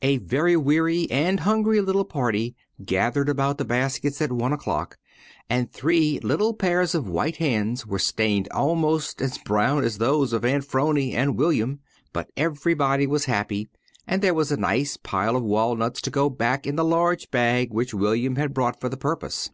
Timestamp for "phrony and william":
10.64-11.80